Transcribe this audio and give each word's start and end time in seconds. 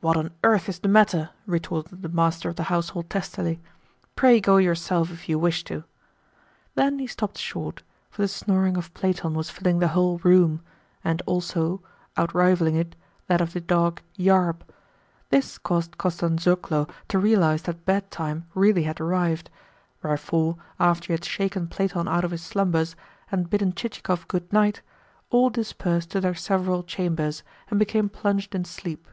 "What 0.00 0.18
on 0.18 0.32
earth 0.44 0.68
is 0.68 0.80
the 0.80 0.88
matter?" 0.88 1.30
retorted 1.46 2.02
the 2.02 2.10
master 2.10 2.50
of 2.50 2.56
the 2.56 2.64
household 2.64 3.08
testily. 3.08 3.58
"Pray 4.16 4.38
go 4.38 4.58
yourself 4.58 5.10
if 5.10 5.30
you 5.30 5.38
wish 5.38 5.64
to." 5.64 5.82
Then 6.74 6.98
he 6.98 7.06
stopped 7.06 7.38
short, 7.38 7.82
for 8.10 8.20
the 8.20 8.28
snoring 8.28 8.76
of 8.76 8.92
Platon 8.92 9.32
was 9.32 9.48
filling 9.48 9.78
the 9.78 9.88
whole 9.96 10.18
room, 10.18 10.60
and 11.02 11.22
also 11.24 11.82
outrivalling 12.18 12.74
it 12.76 12.96
that 13.28 13.40
of 13.40 13.54
the 13.54 13.62
dog 13.62 14.02
Yarb. 14.14 14.60
This 15.30 15.56
caused 15.56 15.96
Kostanzhoglo 15.96 16.86
to 17.08 17.18
realise 17.18 17.62
that 17.62 17.86
bedtime 17.86 18.46
really 18.52 18.82
had 18.82 19.00
arrived; 19.00 19.48
wherefore, 20.02 20.58
after 20.78 21.06
he 21.06 21.12
had 21.14 21.24
shaken 21.24 21.66
Platon 21.66 22.08
out 22.08 22.24
of 22.24 22.30
his 22.30 22.42
slumbers, 22.42 22.94
and 23.32 23.48
bidden 23.48 23.72
Chichikov 23.72 24.28
good 24.28 24.52
night, 24.52 24.82
all 25.30 25.48
dispersed 25.48 26.10
to 26.10 26.20
their 26.20 26.34
several 26.34 26.82
chambers, 26.82 27.42
and 27.70 27.78
became 27.78 28.10
plunged 28.10 28.54
in 28.54 28.66
sleep. 28.66 29.08